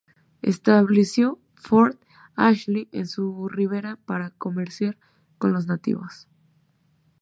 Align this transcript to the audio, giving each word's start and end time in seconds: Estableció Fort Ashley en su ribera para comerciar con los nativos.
Estableció 0.41 1.39
Fort 1.53 2.01
Ashley 2.35 2.89
en 2.91 3.05
su 3.05 3.47
ribera 3.49 3.97
para 4.03 4.31
comerciar 4.31 4.97
con 5.37 5.53
los 5.53 5.67
nativos. 5.67 6.27